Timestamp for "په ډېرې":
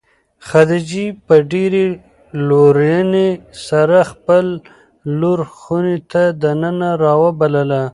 1.25-1.85